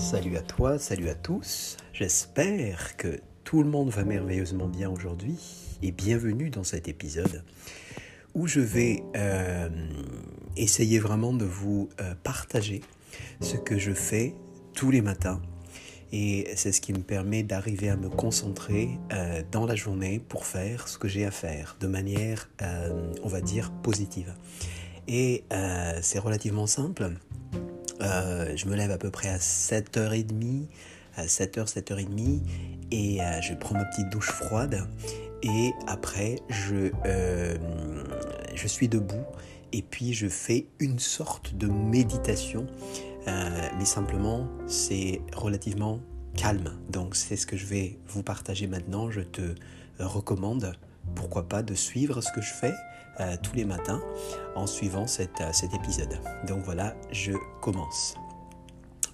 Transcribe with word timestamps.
Salut 0.00 0.38
à 0.38 0.40
toi, 0.40 0.78
salut 0.78 1.10
à 1.10 1.14
tous. 1.14 1.76
J'espère 1.92 2.96
que 2.96 3.20
tout 3.44 3.62
le 3.62 3.68
monde 3.68 3.90
va 3.90 4.02
merveilleusement 4.02 4.66
bien 4.66 4.88
aujourd'hui 4.88 5.38
et 5.82 5.92
bienvenue 5.92 6.48
dans 6.48 6.64
cet 6.64 6.88
épisode 6.88 7.44
où 8.34 8.46
je 8.46 8.60
vais 8.60 9.04
euh, 9.14 9.68
essayer 10.56 10.98
vraiment 10.98 11.34
de 11.34 11.44
vous 11.44 11.90
euh, 12.00 12.14
partager 12.24 12.80
ce 13.42 13.56
que 13.56 13.78
je 13.78 13.92
fais 13.92 14.34
tous 14.74 14.90
les 14.90 15.02
matins 15.02 15.42
et 16.12 16.48
c'est 16.56 16.72
ce 16.72 16.80
qui 16.80 16.94
me 16.94 17.02
permet 17.02 17.42
d'arriver 17.42 17.90
à 17.90 17.96
me 17.96 18.08
concentrer 18.08 18.98
euh, 19.12 19.42
dans 19.52 19.66
la 19.66 19.76
journée 19.76 20.18
pour 20.18 20.46
faire 20.46 20.88
ce 20.88 20.96
que 20.96 21.08
j'ai 21.08 21.26
à 21.26 21.30
faire 21.30 21.76
de 21.78 21.86
manière, 21.86 22.48
on 23.22 23.28
va 23.28 23.42
dire, 23.42 23.70
positive. 23.82 24.34
Et 25.06 25.44
c'est 26.00 26.18
relativement 26.18 26.66
simple. 26.66 27.12
Euh, 28.02 28.56
je 28.56 28.66
me 28.66 28.76
lève 28.76 28.90
à 28.90 28.98
peu 28.98 29.10
près 29.10 29.28
à 29.28 29.38
7h30, 29.38 30.66
à 31.16 31.26
7h, 31.26 31.72
7h30, 31.72 32.40
et 32.90 33.22
euh, 33.22 33.40
je 33.40 33.54
prends 33.54 33.74
ma 33.74 33.84
petite 33.84 34.08
douche 34.10 34.30
froide. 34.30 34.86
Et 35.42 35.72
après, 35.86 36.36
je, 36.48 36.90
euh, 37.06 37.56
je 38.54 38.66
suis 38.66 38.88
debout 38.88 39.24
et 39.72 39.82
puis 39.82 40.12
je 40.12 40.28
fais 40.28 40.66
une 40.78 40.98
sorte 40.98 41.54
de 41.54 41.66
méditation. 41.66 42.66
mais 43.26 43.84
simplement, 43.84 44.48
c'est 44.66 45.20
relativement 45.34 46.00
calme. 46.36 46.72
Donc 46.90 47.14
c'est 47.14 47.36
ce 47.36 47.46
que 47.46 47.56
je 47.56 47.66
vais 47.66 47.98
vous 48.08 48.22
partager 48.22 48.66
maintenant. 48.66 49.10
Je 49.10 49.20
te 49.20 49.54
recommande, 49.98 50.72
pourquoi 51.14 51.48
pas, 51.48 51.62
de 51.62 51.74
suivre 51.74 52.20
ce 52.20 52.32
que 52.32 52.40
je 52.40 52.52
fais 52.52 52.74
euh, 53.20 53.36
tous 53.42 53.54
les 53.54 53.66
matins 53.66 54.00
en 54.54 54.66
suivant 54.66 55.04
euh, 55.04 55.52
cet 55.52 55.74
épisode. 55.74 56.18
Donc 56.46 56.64
voilà, 56.64 56.96
je 57.12 57.32
commence. 57.60 58.14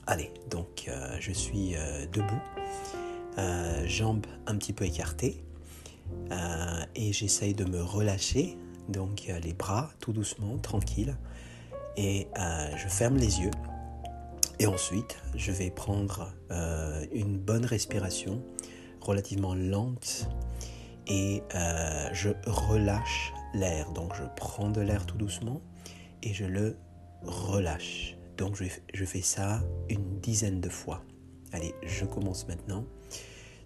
Allez, 0.06 0.32
donc 0.48 0.84
euh, 0.86 1.16
je 1.18 1.32
suis 1.32 1.74
debout, 2.12 2.40
jambes 3.86 4.26
un 4.46 4.56
petit 4.56 4.72
peu 4.72 4.84
écartées, 4.84 5.42
et 6.94 7.12
j'essaye 7.12 7.54
de 7.54 7.64
me 7.64 7.82
relâcher, 7.82 8.56
donc 8.88 9.32
les 9.42 9.52
bras 9.52 9.90
tout 9.98 10.12
doucement, 10.12 10.56
tranquille, 10.58 11.16
et 11.96 12.28
je 12.76 12.88
ferme 12.88 13.16
les 13.16 13.40
yeux. 13.40 13.50
Et 14.60 14.66
ensuite, 14.66 15.18
je 15.34 15.50
vais 15.50 15.70
prendre 15.70 16.32
une 17.12 17.36
bonne 17.36 17.66
respiration, 17.66 18.42
relativement 19.00 19.56
lente, 19.56 20.28
et 21.08 21.42
je 22.12 22.30
relâche 22.46 23.32
l'air. 23.56 23.90
Donc 23.92 24.14
je 24.14 24.22
prends 24.36 24.70
de 24.70 24.80
l'air 24.80 25.06
tout 25.06 25.16
doucement 25.16 25.60
et 26.22 26.32
je 26.32 26.44
le 26.44 26.76
relâche. 27.22 28.16
Donc 28.36 28.56
je, 28.56 28.64
je 28.92 29.04
fais 29.04 29.22
ça 29.22 29.62
une 29.88 30.20
dizaine 30.20 30.60
de 30.60 30.68
fois. 30.68 31.02
Allez, 31.52 31.74
je 31.84 32.04
commence 32.04 32.46
maintenant. 32.48 32.84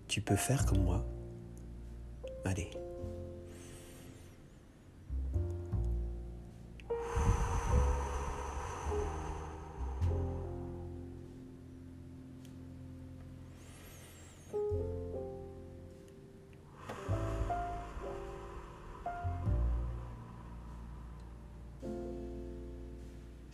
Tu 0.08 0.20
peux 0.20 0.36
faire 0.36 0.66
comme 0.66 0.82
moi. 0.82 1.04
Allez, 2.44 2.70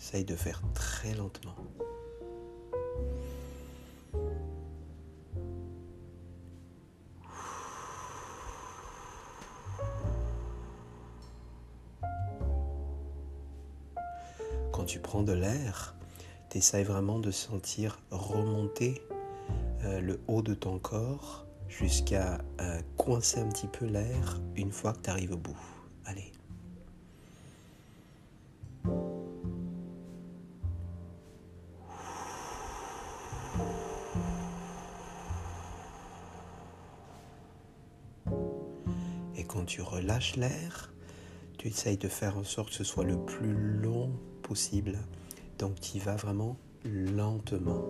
Essaye 0.06 0.24
de 0.24 0.36
faire 0.36 0.62
très 0.72 1.14
lentement. 1.14 1.56
Quand 14.70 14.84
tu 14.84 15.00
prends 15.00 15.24
de 15.24 15.32
l'air, 15.32 15.96
tu 16.50 16.58
essayes 16.58 16.84
vraiment 16.84 17.18
de 17.18 17.32
sentir 17.32 17.98
remonter 18.12 19.02
euh, 19.82 20.00
le 20.00 20.20
haut 20.28 20.42
de 20.42 20.54
ton 20.54 20.78
corps 20.78 21.46
jusqu'à 21.68 22.38
euh, 22.60 22.80
coincer 22.96 23.40
un 23.40 23.48
petit 23.48 23.66
peu 23.66 23.86
l'air 23.86 24.40
une 24.54 24.70
fois 24.70 24.92
que 24.92 25.00
tu 25.00 25.10
arrives 25.10 25.32
au 25.32 25.36
bout. 25.36 25.58
Allez. 26.04 26.35
L'air, 40.34 40.92
tu 41.58 41.68
essayes 41.68 41.96
de 41.96 42.08
faire 42.08 42.36
en 42.36 42.44
sorte 42.44 42.70
que 42.70 42.74
ce 42.74 42.84
soit 42.84 43.04
le 43.04 43.16
plus 43.24 43.54
long 43.54 44.10
possible. 44.42 44.98
Donc 45.58 45.80
tu 45.80 45.98
y 45.98 46.00
vas 46.00 46.16
vraiment 46.16 46.56
lentement. 46.84 47.84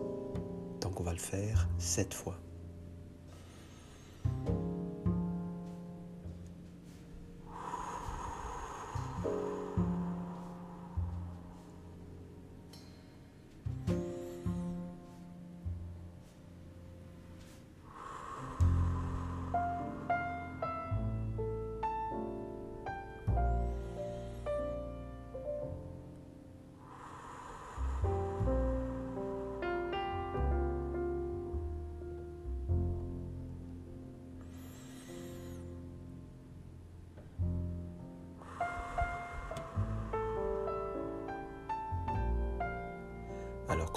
Donc 0.80 1.00
on 1.00 1.02
va 1.02 1.12
le 1.12 1.18
faire 1.18 1.68
sept 1.78 2.14
fois. 2.14 2.38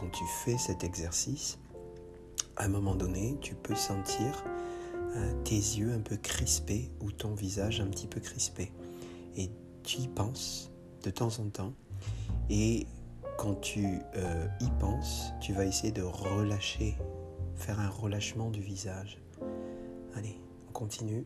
Tu 0.10 0.24
fais 0.44 0.58
cet 0.58 0.84
exercice, 0.84 1.60
à 2.58 2.66
un 2.66 2.70
moment 2.70 2.96
donné, 2.96 3.38
tu 3.42 3.56
peux 3.56 3.76
sentir 3.76 4.44
euh, 5.16 5.34
tes 5.44 5.56
yeux 5.56 5.92
un 5.94 6.02
peu 6.02 6.18
crispés 6.18 6.92
ou 7.02 7.12
ton 7.12 7.34
visage 7.34 7.80
un 7.82 7.88
petit 7.88 8.08
peu 8.08 8.20
crispé. 8.20 8.72
Et 9.36 9.50
tu 9.84 10.00
y 10.00 10.08
penses 10.08 10.72
de 11.04 11.10
temps 11.10 11.40
en 11.40 11.50
temps. 11.50 11.74
Et 12.50 12.86
quand 13.38 13.56
tu 13.62 14.00
euh, 14.16 14.48
y 14.60 14.70
penses, 14.80 15.32
tu 15.40 15.54
vas 15.54 15.66
essayer 15.66 15.92
de 15.92 16.02
relâcher, 16.02 16.98
faire 17.56 17.80
un 17.80 17.90
relâchement 17.90 18.50
du 18.50 18.62
visage. 18.62 19.20
Allez, 20.16 20.36
on 20.68 20.74
continue. 20.74 21.26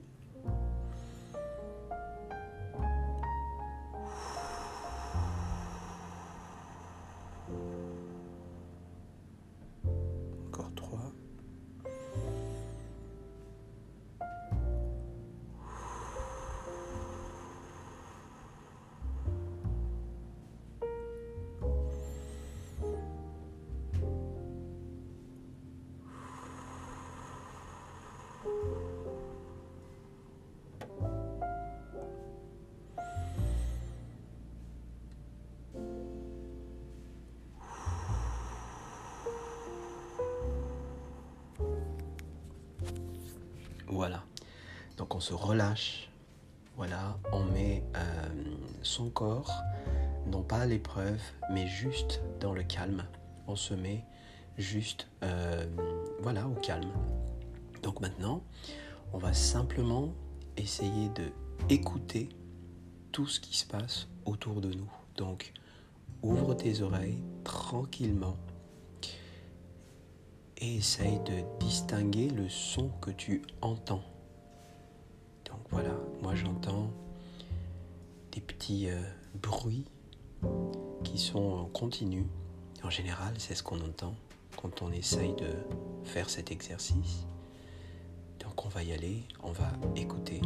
Voilà. 43.94 44.24
Donc 44.98 45.14
on 45.16 45.20
se 45.20 45.34
relâche. 45.34 46.10
Voilà, 46.76 47.20
on 47.32 47.44
met 47.44 47.84
euh, 47.96 48.28
son 48.82 49.12
corps, 49.12 49.62
non 50.26 50.42
pas 50.42 50.62
à 50.62 50.66
l'épreuve, 50.66 51.22
mais 51.52 51.68
juste 51.68 52.20
dans 52.40 52.52
le 52.52 52.64
calme. 52.64 53.06
On 53.48 53.56
se 53.56 53.76
met 53.76 54.04
juste, 54.58 55.08
euh, 55.22 55.68
voilà, 56.22 56.48
au 56.48 56.56
calme. 56.56 56.92
Donc 57.84 58.02
maintenant, 58.02 58.42
on 59.14 59.20
va 59.20 59.34
simplement 59.34 60.16
essayer 60.58 61.10
de 61.10 61.32
écouter 61.70 62.30
tout 63.12 63.28
ce 63.28 63.40
qui 63.40 63.56
se 63.56 63.68
passe 63.68 64.08
autour 64.26 64.60
de 64.60 64.74
nous. 64.74 64.92
Donc, 65.16 65.54
ouvre 66.24 66.56
tes 66.56 66.82
oreilles 66.82 67.22
tranquillement 67.44 68.38
essaye 70.64 71.20
de 71.20 71.44
distinguer 71.60 72.30
le 72.30 72.50
son 72.50 72.90
que 73.02 73.12
tu 73.12 73.42
entends. 73.62 74.04
Donc 75.46 75.60
voilà, 75.70 75.96
moi 76.22 76.36
j'entends 76.36 76.90
des 78.32 78.42
petits 78.42 78.90
euh, 78.90 79.02
bruits 79.36 79.86
qui 81.04 81.18
sont 81.18 81.40
en 81.40 81.66
continu. 81.66 82.26
En 82.84 82.90
général, 82.90 83.34
c'est 83.38 83.56
ce 83.56 83.64
qu'on 83.64 83.80
entend 83.80 84.14
quand 84.58 84.82
on 84.82 84.92
essaye 84.92 85.34
de 85.36 85.54
faire 86.04 86.30
cet 86.30 86.52
exercice. 86.52 87.26
Donc 88.40 88.66
on 88.66 88.70
va 88.70 88.84
y 88.84 88.94
aller, 88.94 89.24
on 89.42 89.52
va 89.52 89.72
écouter. 89.96 90.42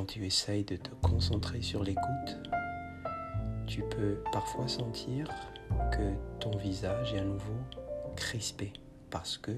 Quand 0.00 0.06
tu 0.06 0.24
essayes 0.24 0.64
de 0.64 0.76
te 0.76 0.88
concentrer 1.02 1.60
sur 1.60 1.84
l'écoute, 1.84 2.40
tu 3.66 3.82
peux 3.82 4.22
parfois 4.32 4.66
sentir 4.66 5.28
que 5.92 6.14
ton 6.38 6.56
visage 6.56 7.12
est 7.12 7.18
à 7.18 7.24
nouveau 7.24 7.52
crispé 8.16 8.72
parce 9.10 9.36
que 9.36 9.52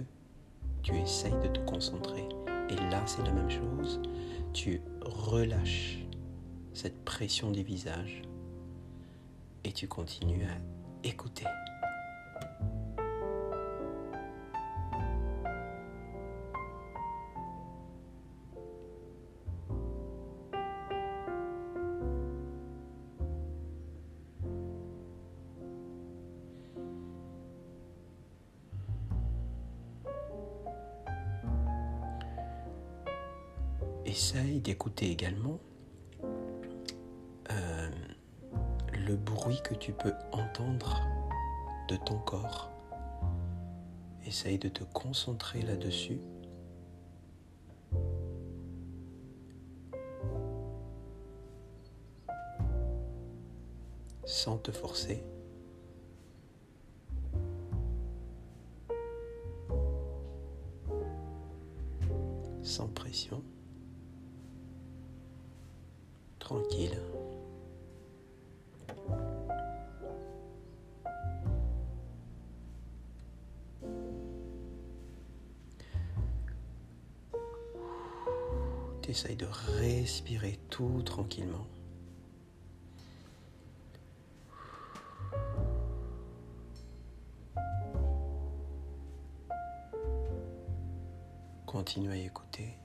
tu 0.82 0.96
essayes 0.96 1.38
de 1.44 1.46
te 1.46 1.60
concentrer. 1.60 2.28
Et 2.70 2.74
là, 2.90 3.00
c'est 3.06 3.22
la 3.22 3.30
même 3.30 3.50
chose. 3.50 4.02
Tu 4.52 4.82
relâches 5.02 5.98
cette 6.74 7.04
pression 7.04 7.52
des 7.52 7.62
visages 7.62 8.22
et 9.62 9.70
tu 9.70 9.86
continues 9.86 10.42
à 10.42 11.06
écouter. 11.06 11.46
Essaye 34.12 34.60
d'écouter 34.60 35.10
également 35.10 35.58
euh, 37.50 37.90
le 38.92 39.16
bruit 39.16 39.58
que 39.64 39.72
tu 39.72 39.94
peux 39.94 40.12
entendre 40.32 41.00
de 41.88 41.96
ton 41.96 42.18
corps. 42.18 42.70
Essaye 44.26 44.58
de 44.58 44.68
te 44.68 44.84
concentrer 44.84 45.62
là-dessus. 45.62 46.20
Sans 54.26 54.58
te 54.58 54.72
forcer. 54.72 55.24
Tu 79.22 79.28
essayes 79.28 79.36
de 79.36 79.46
respirer 79.78 80.58
tout 80.68 81.00
tranquillement. 81.04 81.68
Continue 91.66 92.10
à 92.10 92.16
écouter. 92.16 92.81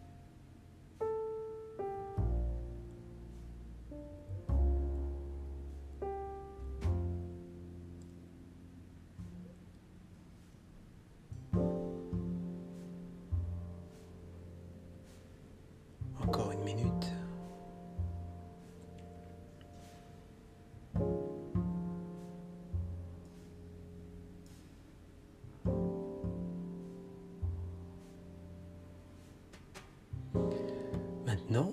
Maintenant, 31.49 31.71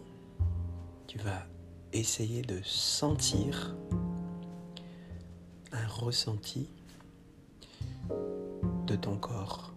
tu 1.09 1.19
vas 1.19 1.43
essayer 1.93 2.43
de 2.43 2.63
sentir 2.63 3.75
un 5.73 5.87
ressenti 5.89 6.69
de 8.87 8.95
ton 8.95 9.17
corps. 9.17 9.73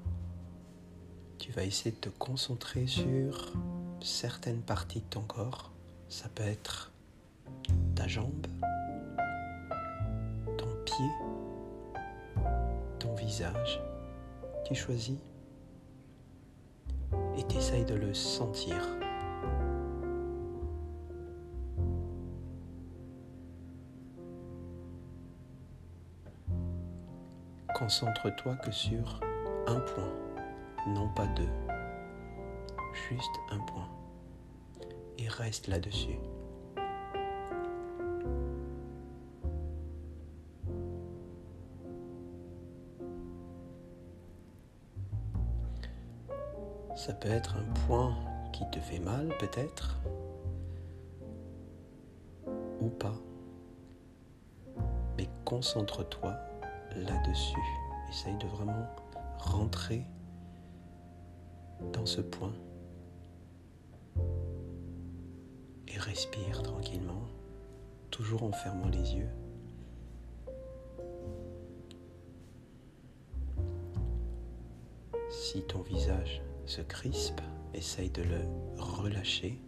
Tu 1.40 1.52
vas 1.52 1.64
essayer 1.64 1.90
de 1.90 1.96
te 1.96 2.10
concentrer 2.10 2.86
sur 2.86 3.54
certaines 4.00 4.62
parties 4.62 5.00
de 5.00 5.06
ton 5.06 5.24
corps. 5.24 5.72
Ça 6.10 6.30
peut 6.30 6.44
être 6.44 6.92
ta 7.96 8.08
jambe, 8.08 8.46
ton 10.60 10.70
pied, 10.86 11.10
ton 13.00 13.16
visage. 13.16 13.82
Tu 14.64 14.76
choisis 14.76 15.18
et 17.36 17.48
tu 17.48 17.58
essayes 17.58 17.86
de 17.86 17.96
le 17.96 18.14
sentir. 18.14 19.07
Concentre-toi 27.78 28.56
que 28.56 28.72
sur 28.72 29.20
un 29.68 29.80
point, 29.80 30.12
non 30.88 31.10
pas 31.10 31.28
deux. 31.28 31.48
Juste 33.08 33.30
un 33.52 33.60
point. 33.60 33.88
Et 35.20 35.28
reste 35.28 35.68
là-dessus. 35.68 36.18
Ça 46.96 47.14
peut 47.14 47.30
être 47.30 47.58
un 47.58 47.74
point 47.86 48.16
qui 48.54 48.68
te 48.72 48.80
fait 48.80 48.98
mal 48.98 49.28
peut-être, 49.38 50.00
ou 52.82 52.90
pas. 52.90 53.14
Mais 55.16 55.30
concentre-toi 55.46 56.47
là-dessus. 57.06 57.58
Essaye 58.10 58.38
de 58.38 58.48
vraiment 58.48 58.88
rentrer 59.38 60.06
dans 61.94 62.06
ce 62.06 62.22
point. 62.22 62.54
Et 65.88 65.98
respire 65.98 66.62
tranquillement, 66.64 67.28
toujours 68.12 68.44
en 68.44 68.52
fermant 68.52 68.90
les 68.90 69.16
yeux. 69.16 69.30
Si 75.30 75.62
ton 75.64 75.82
visage 75.82 76.42
se 76.66 76.82
crispe, 76.82 77.42
essaye 77.74 78.10
de 78.10 78.24
le 78.24 78.40
relâcher 78.78 79.60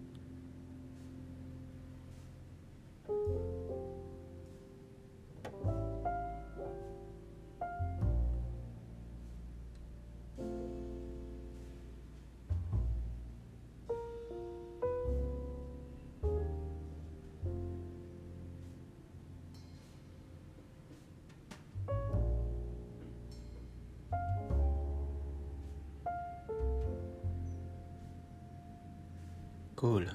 Cool. 29.79 30.07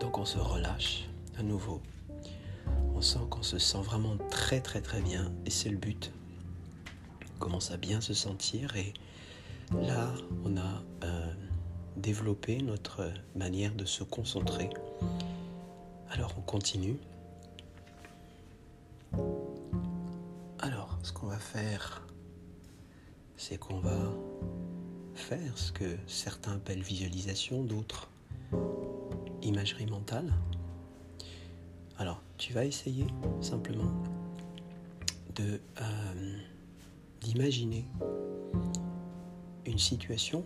Donc 0.00 0.16
on 0.16 0.24
se 0.24 0.38
relâche 0.38 1.04
à 1.38 1.42
nouveau. 1.42 1.82
On 2.94 3.02
sent 3.02 3.18
qu'on 3.28 3.42
se 3.42 3.58
sent 3.58 3.82
vraiment 3.82 4.16
très 4.30 4.62
très 4.62 4.80
très 4.80 5.02
bien 5.02 5.30
et 5.44 5.50
c'est 5.50 5.68
le 5.68 5.76
but. 5.76 6.10
On 7.34 7.38
commence 7.38 7.70
à 7.70 7.76
bien 7.76 8.00
se 8.00 8.14
sentir 8.14 8.74
et 8.76 8.94
là 9.74 10.10
on 10.46 10.56
a 10.56 10.82
euh, 11.04 11.34
développer 11.98 12.56
notre 12.62 13.12
manière 13.34 13.74
de 13.74 13.84
se 13.84 14.04
concentrer. 14.04 14.70
Alors 16.08 16.32
on 16.38 16.40
continue. 16.40 16.96
Alors, 20.60 20.98
ce 21.02 21.12
qu'on 21.12 21.26
va 21.26 21.38
faire, 21.38 22.06
c'est 23.36 23.58
qu'on 23.58 23.80
va 23.80 24.14
faire 25.14 25.58
ce 25.58 25.72
que 25.72 25.98
certains 26.06 26.54
appellent 26.54 26.80
visualisation, 26.80 27.62
d'autres 27.62 28.08
imagerie 29.42 29.86
mentale. 29.86 30.32
Alors, 31.98 32.20
tu 32.38 32.52
vas 32.52 32.64
essayer 32.64 33.06
simplement 33.40 33.92
de 35.34 35.60
euh, 35.80 36.38
d'imaginer 37.20 37.86
une 39.66 39.78
situation 39.78 40.44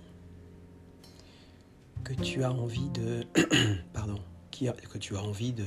que 2.04 2.14
tu 2.14 2.42
as 2.44 2.52
envie 2.52 2.88
de 2.90 3.24
pardon 3.92 4.18
que 4.50 4.98
tu 4.98 5.16
as 5.16 5.22
envie 5.22 5.52
de 5.52 5.64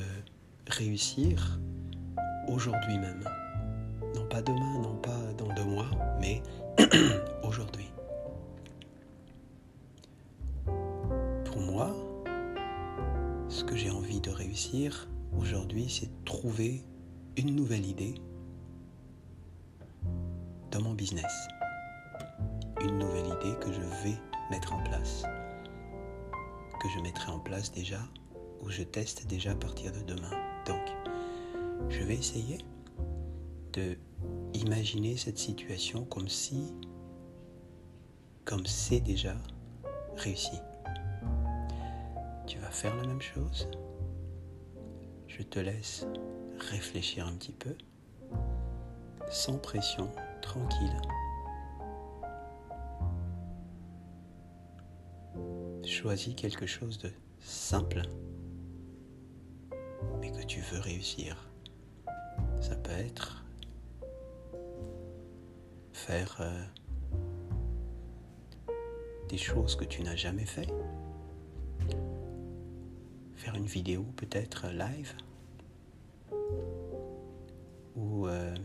réussir 0.67 1.59
aujourd'hui 2.47 2.97
même 2.99 3.23
non 4.15 4.27
pas 4.27 4.41
demain 4.41 4.79
non 4.81 4.95
pas 4.97 5.33
dans 5.37 5.51
deux 5.55 5.63
mois 5.63 5.89
mais 6.19 6.43
aujourd'hui 7.43 7.87
réussir 14.53 15.07
aujourd'hui 15.39 15.89
c'est 15.89 16.05
de 16.05 16.25
trouver 16.25 16.83
une 17.37 17.55
nouvelle 17.55 17.87
idée 17.87 18.13
dans 20.69 20.79
mon 20.79 20.93
business 20.93 21.33
une 22.79 22.99
nouvelle 22.99 23.25
idée 23.25 23.57
que 23.59 23.73
je 23.73 23.81
vais 23.81 24.15
mettre 24.51 24.73
en 24.73 24.83
place, 24.83 25.23
que 26.79 26.87
je 26.95 26.99
mettrai 27.01 27.31
en 27.31 27.39
place 27.39 27.71
déjà 27.71 27.97
ou 28.61 28.69
je 28.69 28.83
teste 28.83 29.25
déjà 29.25 29.53
à 29.53 29.55
partir 29.55 29.91
de 29.91 30.01
demain. 30.01 30.29
Donc, 30.67 31.89
je 31.89 32.03
vais 32.03 32.15
essayer 32.15 32.59
de 33.71 33.97
imaginer 34.53 35.17
cette 35.17 35.39
situation 35.39 36.05
comme 36.05 36.27
si, 36.27 36.73
comme 38.45 38.65
c'est 38.67 38.99
déjà 38.99 39.35
réussi. 40.17 40.59
Tu 42.45 42.59
vas 42.59 42.69
faire 42.69 42.95
la 42.97 43.07
même 43.07 43.21
chose? 43.21 43.67
Je 45.37 45.41
te 45.41 45.59
laisse 45.59 46.05
réfléchir 46.59 47.25
un 47.25 47.33
petit 47.33 47.53
peu, 47.53 47.75
sans 49.31 49.57
pression, 49.57 50.11
tranquille. 50.41 51.01
choisis 56.03 56.35
quelque 56.35 56.65
chose 56.65 56.97
de 56.97 57.09
simple, 57.39 58.01
mais 60.19 60.31
que 60.31 60.43
tu 60.43 60.59
veux 60.59 60.79
réussir. 60.79 61.49
Ça 62.61 62.75
peut 62.75 62.91
être 62.91 63.45
faire 65.93 66.37
euh, 66.41 66.65
des 69.29 69.37
choses 69.37 69.77
que 69.77 69.85
tu 69.85 70.03
n'as 70.03 70.15
jamais 70.17 70.45
fait, 70.45 70.67
faire 73.43 73.55
une 73.55 73.65
vidéo 73.65 74.05
peut-être 74.15 74.67
live, 74.69 75.13
ou 77.97 78.25
euh, 78.27 78.55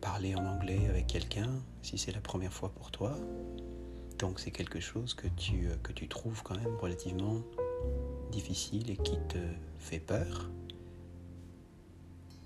parler 0.00 0.34
en 0.34 0.46
anglais 0.46 0.88
avec 0.88 1.06
quelqu'un 1.06 1.50
si 1.82 1.98
c'est 1.98 2.12
la 2.12 2.22
première 2.22 2.54
fois 2.54 2.70
pour 2.70 2.90
toi. 2.90 3.14
Donc 4.18 4.40
c'est 4.40 4.50
quelque 4.50 4.80
chose 4.80 5.12
que 5.12 5.28
tu, 5.28 5.68
euh, 5.68 5.76
que 5.82 5.92
tu 5.92 6.08
trouves 6.08 6.42
quand 6.42 6.56
même 6.56 6.74
relativement 6.76 7.42
difficile 8.32 8.90
et 8.90 8.96
qui 8.96 9.18
te 9.28 9.38
fait 9.78 10.00
peur, 10.00 10.48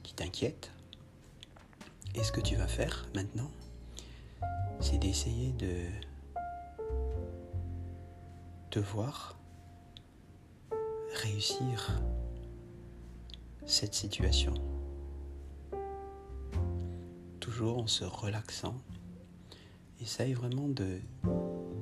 qui 0.03 0.15
t'inquiète. 0.15 0.73
Et 2.17 2.25
ce 2.25 2.33
que 2.33 2.41
tu 2.41 2.57
vas 2.57 2.67
faire 2.67 3.07
maintenant, 3.15 3.53
c'est 4.81 4.99
d'essayer 4.99 5.53
de 5.53 5.85
te 8.71 8.81
voir 8.81 9.40
réussir 11.23 12.01
cette 13.67 13.95
situation. 13.95 14.55
Toujours 17.41 17.79
en 17.79 17.87
se 17.87 18.05
relaxant. 18.05 18.77
Essaye 20.01 20.33
vraiment 20.33 20.69
de 20.69 20.99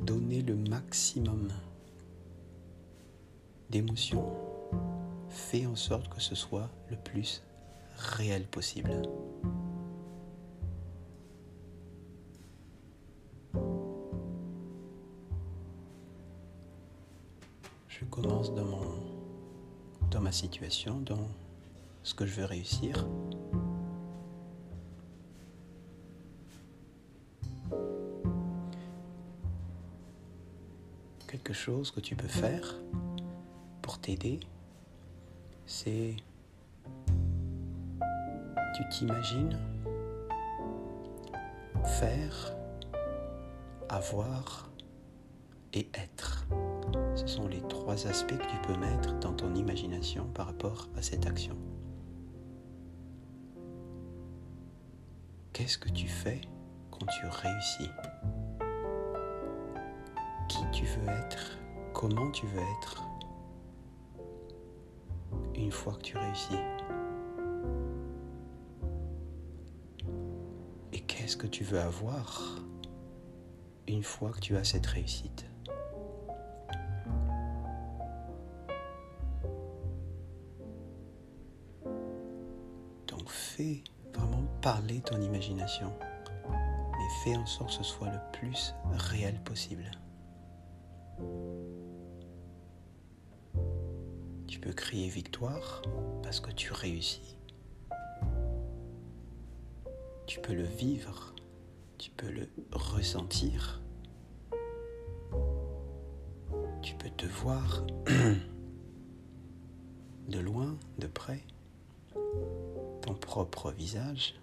donner 0.02 0.42
le 0.42 0.56
maximum 0.56 1.48
d'émotions, 3.70 4.32
fais 5.28 5.66
en 5.66 5.76
sorte 5.76 6.08
que 6.08 6.20
ce 6.20 6.34
soit 6.34 6.70
le 6.90 6.96
plus 6.96 7.42
réel 7.96 8.44
possible. 8.46 9.02
Je 17.88 18.04
commence 18.04 18.54
dans, 18.54 18.64
mon, 18.64 19.07
dans 20.10 20.20
ma 20.20 20.32
situation, 20.32 21.00
dans 21.00 21.28
ce 22.02 22.14
que 22.14 22.26
je 22.26 22.40
veux 22.40 22.46
réussir. 22.46 23.06
quelque 31.28 31.52
chose 31.52 31.90
que 31.90 32.00
tu 32.00 32.16
peux 32.16 32.26
faire 32.26 32.74
pour 33.82 33.98
t'aider, 33.98 34.40
c'est 35.66 36.16
tu 38.74 38.88
t'imagines 38.90 39.58
faire, 41.84 42.54
avoir 43.88 44.70
et 45.72 45.88
être. 45.94 46.37
Sont 47.28 47.46
les 47.46 47.60
trois 47.68 48.06
aspects 48.06 48.38
que 48.38 48.50
tu 48.50 48.56
peux 48.66 48.78
mettre 48.78 49.18
dans 49.18 49.34
ton 49.34 49.54
imagination 49.54 50.24
par 50.28 50.46
rapport 50.46 50.88
à 50.96 51.02
cette 51.02 51.26
action. 51.26 51.58
Qu'est-ce 55.52 55.76
que 55.76 55.90
tu 55.90 56.08
fais 56.08 56.40
quand 56.90 57.04
tu 57.04 57.26
réussis? 57.26 57.90
Tu 60.72 60.86
veux 60.86 61.08
être, 61.08 61.58
comment 61.92 62.30
tu 62.30 62.46
veux 62.46 62.62
être? 62.78 63.04
Une 65.54 65.70
fois 65.70 65.92
que 65.96 66.02
tu 66.02 66.16
réussis. 66.16 66.56
Et 70.94 71.00
qu'est-ce 71.00 71.36
que 71.36 71.46
tu 71.46 71.62
veux 71.62 71.80
avoir 71.80 72.62
une 73.86 74.02
fois 74.02 74.30
que 74.30 74.40
tu 74.40 74.56
as 74.56 74.64
cette 74.64 74.86
réussite? 74.86 75.44
Vraiment 84.14 84.44
parler 84.62 85.00
ton 85.00 85.20
imagination, 85.20 85.92
mais 86.48 87.24
fais 87.24 87.36
en 87.36 87.46
sorte 87.46 87.70
que 87.70 87.76
ce 87.76 87.82
soit 87.82 88.08
le 88.08 88.20
plus 88.32 88.74
réel 88.92 89.40
possible. 89.42 89.90
Tu 94.46 94.60
peux 94.60 94.72
crier 94.72 95.08
victoire 95.08 95.82
parce 96.22 96.40
que 96.40 96.52
tu 96.52 96.72
réussis. 96.72 97.36
Tu 100.26 100.40
peux 100.40 100.54
le 100.54 100.64
vivre, 100.64 101.34
tu 101.98 102.10
peux 102.10 102.30
le 102.30 102.48
ressentir. 102.72 103.82
Tu 106.82 106.94
peux 106.94 107.10
te 107.10 107.26
voir 107.26 107.84
de 110.28 110.38
loin, 110.38 110.78
de 110.98 111.06
près, 111.06 111.42
propre 113.14 113.70
visage 113.70 114.34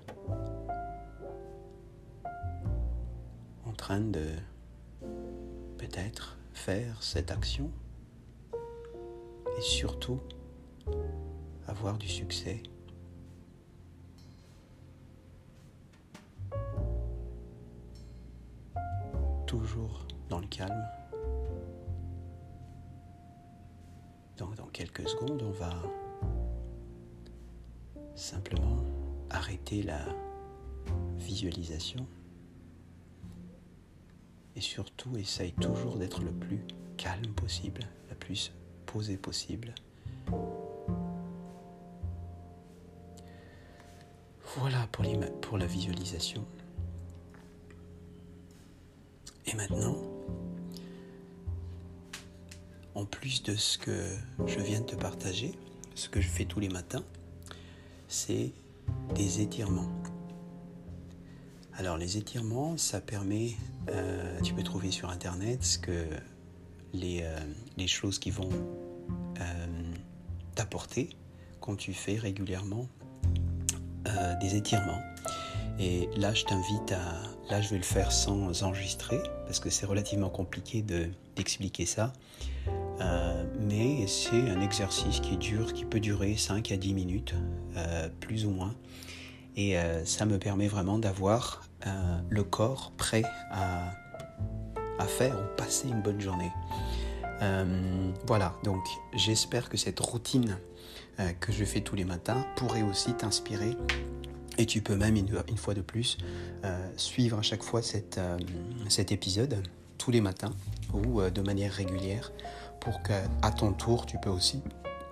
en 3.66 3.74
train 3.74 4.00
de 4.00 4.28
peut-être 5.78 6.38
faire 6.54 7.02
cette 7.04 7.32
action 7.32 7.72
et 9.58 9.62
surtout 9.62 10.20
avoir 11.68 11.98
du 11.98 12.08
succès. 12.08 12.62
Toujours 19.46 20.06
dans 20.30 20.40
le 20.40 20.48
calme. 20.48 20.86
Donc 24.38 24.56
dans 24.56 24.68
quelques 24.68 25.08
secondes, 25.08 25.42
on 25.44 25.52
va 25.52 25.74
simplement 28.16 28.78
arrêter 29.30 29.84
la 29.84 30.00
visualisation 31.18 32.08
et 34.56 34.62
surtout 34.62 35.18
essaye 35.18 35.52
toujours 35.54 35.98
d'être 35.98 36.22
le 36.22 36.32
plus 36.32 36.62
calme 36.98 37.34
possible, 37.34 37.82
la 38.10 38.16
plus 38.16 38.54
posée 38.86 39.18
possible. 39.18 39.76
Voilà 44.58 44.88
pour, 44.92 45.06
pour 45.42 45.58
la 45.58 45.66
visualisation. 45.66 46.46
Et 49.46 49.54
maintenant, 49.56 49.98
en 52.96 53.06
plus 53.06 53.44
de 53.44 53.56
ce 53.56 53.78
que 53.78 54.16
je 54.48 54.60
viens 54.60 54.80
de 54.80 54.86
te 54.86 54.96
partager, 54.96 55.52
ce 55.96 56.08
que 56.08 56.22
je 56.22 56.30
fais 56.30 56.46
tous 56.46 56.62
les 56.62 56.70
matins, 56.70 57.04
c'est 58.08 58.52
des 59.16 59.42
étirements. 59.42 59.90
Alors 61.78 61.98
les 61.98 62.18
étirements, 62.18 62.78
ça 62.78 63.02
permet, 63.02 63.56
euh, 63.90 64.40
tu 64.42 64.54
peux 64.54 64.64
trouver 64.64 64.92
sur 64.92 65.10
internet 65.10 65.64
ce 65.64 65.78
que 65.78 66.08
les, 66.94 67.22
euh, 67.24 67.88
choses 67.88 68.18
qui 68.18 68.32
vont 68.32 68.50
euh, 69.42 69.94
t'apporter 70.56 71.10
quand 71.60 71.76
tu 71.76 71.94
fais 71.94 72.16
régulièrement 72.16 72.88
des 74.40 74.56
étirements. 74.56 75.02
Et 75.80 76.08
là, 76.16 76.34
je 76.34 76.46
t'invite 76.46 76.92
à, 76.92 77.35
là, 77.50 77.62
je 77.62 77.70
vais 77.70 77.78
le 77.78 77.84
faire 77.84 78.12
sans 78.12 78.64
enregistrer 78.64 79.20
parce 79.46 79.60
que 79.60 79.70
c'est 79.70 79.86
relativement 79.86 80.30
compliqué 80.30 80.82
de 80.82 81.10
d'expliquer 81.36 81.86
ça. 81.86 82.14
mais 83.60 84.08
c'est 84.08 84.50
un 84.50 84.62
exercice 84.62 85.20
qui 85.20 85.38
dure, 85.38 85.74
qui 85.74 85.84
peut 85.86 86.00
durer 86.00 86.38
5 86.38 86.72
à 86.72 86.78
10 86.78 86.94
minutes, 86.94 87.36
plus 88.22 88.46
ou 88.46 88.52
moins. 88.52 88.74
Et 89.58 89.76
ça 90.06 90.26
me 90.26 90.40
permet 90.40 90.68
vraiment 90.68 90.98
d'avoir 90.98 91.66
euh, 91.88 92.20
le 92.30 92.44
corps 92.44 92.92
prêt 92.98 93.24
à, 93.52 93.92
à, 94.98 95.06
faire 95.06 95.36
ou 95.36 95.56
passer 95.56 95.88
une 95.88 96.02
bonne 96.02 96.20
journée. 96.20 96.52
Euh, 97.42 98.12
voilà, 98.26 98.56
donc 98.64 98.84
j'espère 99.14 99.70
que 99.70 99.78
cette 99.78 100.00
routine 100.00 100.58
euh, 101.20 101.32
que 101.40 101.52
je 101.52 101.64
fais 101.64 101.82
tous 101.82 101.96
les 101.96 102.06
matins 102.06 102.44
pourrait 102.56 102.82
aussi 102.82 103.14
t'inspirer. 103.14 103.78
Et 104.58 104.66
tu 104.66 104.82
peux 104.82 104.96
même, 104.96 105.16
une, 105.16 105.58
fois 105.58 105.74
de 105.74 105.82
plus, 105.82 106.18
suivre 106.96 107.40
à 107.40 107.42
chaque 107.42 107.64
fois 107.64 107.82
cette, 107.82 108.20
cet 108.90 109.12
épisode 109.12 109.62
tous 109.98 110.12
les 110.12 110.22
matins 110.22 110.54
ou 110.94 111.22
de 111.22 111.42
manière 111.42 111.74
régulière 111.74 112.32
pour 112.80 113.02
qu'à 113.04 113.52
ton 113.52 113.74
tour, 113.74 114.06
tu 114.06 114.18
peux 114.18 114.30
aussi 114.30 114.62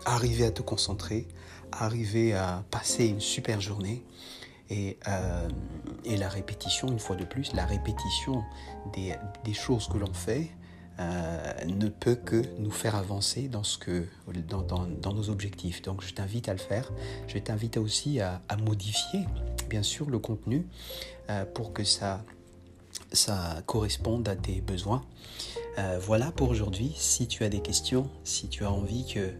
arriver 0.06 0.46
à 0.46 0.52
te 0.52 0.62
concentrer, 0.62 1.28
arriver 1.72 2.34
à 2.34 2.64
passer 2.72 3.08
une 3.08 3.20
super 3.20 3.62
journée 3.62 4.04
euh, 4.72 5.50
et, 6.06 6.18
la 6.18 6.30
répétition, 6.30 6.88
une 6.88 7.00
fois 7.00 7.16
de 7.16 7.26
plus, 7.26 7.54
la 7.54 7.66
répétition 7.66 8.44
des, 8.94 9.54
choses 9.54 9.88
que 9.88 9.98
l'on 9.98 10.14
fait 10.14 10.50
euh, 11.00 11.54
ne 11.66 11.88
peut 11.88 12.16
que 12.16 12.44
nous 12.60 12.72
faire 12.72 12.96
avancer 12.96 13.48
dans, 13.48 13.64
ce 13.64 13.78
que, 13.78 14.06
dans, 14.48 15.14
nos 15.14 15.30
objectifs. 15.30 15.82
Donc 15.82 16.04
je 16.04 16.14
t'invite 16.14 16.50
à 16.50 16.54
le 16.54 16.60
faire. 16.60 16.92
Je 17.28 17.38
t'invite 17.40 17.78
aussi 17.78 18.20
à, 18.20 18.42
modifier, 18.64 19.22
bien 19.70 19.84
sûr, 19.84 20.10
le 20.10 20.20
contenu 20.20 20.68
euh, 21.30 21.46
pour 21.46 21.74
que 21.74 21.84
ça, 21.84 22.24
ça 23.12 23.64
corresponde 23.66 24.28
à 24.28 24.36
tes 24.36 24.62
besoins. 24.62 25.04
voilà 26.02 26.32
pour 26.32 26.50
aujourd'hui. 26.50 26.94
Si 26.96 27.28
tu 27.28 27.44
as 27.44 27.50
des 27.50 27.62
questions, 27.62 28.08
si 28.24 28.48
tu 28.48 28.64
as 28.64 28.72
envie 28.72 29.06
que 29.12 29.34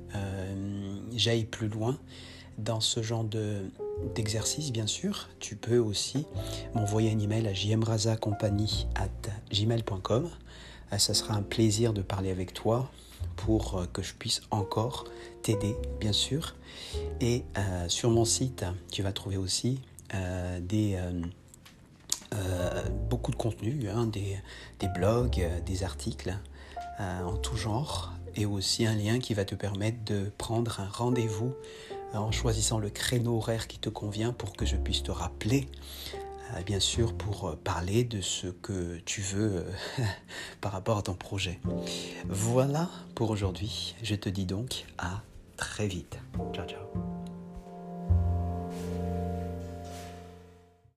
j'aille 1.16 1.46
plus 1.46 1.68
loin 1.68 1.98
dans 2.58 2.82
ce 2.82 3.02
genre 3.04 3.24
de, 3.24 3.72
d'exercice, 4.16 4.72
bien 4.72 4.88
sûr, 4.88 5.30
tu 5.40 5.56
peux 5.56 5.78
aussi 5.78 6.26
m'envoyer 6.74 7.12
un 7.12 7.20
email 7.20 7.48
à 7.48 7.54
gmail.com. 9.52 10.30
Euh, 10.94 10.98
ça 10.98 11.14
sera 11.14 11.34
un 11.34 11.42
plaisir 11.42 11.94
de 11.94 12.02
parler 12.02 12.32
avec 12.32 12.54
toi 12.54 12.90
pour 13.36 13.78
euh, 13.78 13.86
que 13.92 14.02
je 14.02 14.14
puisse 14.14 14.42
encore 14.52 15.06
t'aider, 15.42 15.76
bien 16.00 16.14
sûr. 16.14 16.56
Et 17.20 17.44
euh, 17.58 17.90
sur 17.90 18.10
mon 18.10 18.26
site, 18.26 18.66
tu 18.92 19.02
vas 19.02 19.12
trouver 19.12 19.38
aussi 19.38 19.80
beaucoup 23.10 23.32
de 23.32 23.36
contenu, 23.36 23.90
hein, 23.90 24.08
des, 24.08 24.38
blogs, 24.96 25.44
des 25.66 25.84
articles 25.84 26.38
en 27.00 27.36
tout 27.38 27.56
genre, 27.56 28.14
et 28.36 28.46
aussi 28.46 28.86
un 28.86 28.96
lien 28.96 29.20
qui 29.20 29.34
va 29.34 29.44
te 29.44 29.56
permettre 29.56 30.04
de 30.06 30.32
prendre 30.38 30.80
un 30.80 30.88
rendez-vous 30.88 31.54
en 32.14 32.32
choisissant 32.32 32.78
le 32.78 32.90
créneau 32.90 33.38
horaire 33.38 33.68
qui 33.68 33.80
te 33.80 33.90
convient 33.90 34.34
pour 34.34 34.54
que 34.54 34.66
je 34.66 34.76
puisse 34.76 35.02
te 35.02 35.12
rappeler, 35.12 35.68
bien 36.62 36.80
sûr, 36.80 37.14
pour 37.14 37.50
euh, 37.50 37.56
parler 37.56 38.04
de 38.04 38.22
ce 38.22 38.48
que 38.48 39.00
tu 39.06 39.22
veux 39.22 39.58
euh, 39.58 39.72
par 40.62 40.72
rapport 40.72 40.98
à 40.98 41.02
ton 41.02 41.16
projet. 41.16 41.60
Voilà 42.28 42.90
pour 43.16 43.32
aujourd'hui. 43.32 43.96
Je 44.04 44.16
te 44.16 44.30
dis 44.30 44.46
donc 44.46 44.86
à 44.98 45.22
très 45.58 45.88
vite. 45.88 46.20
Ciao, 46.54 46.66
ciao. 46.68 47.13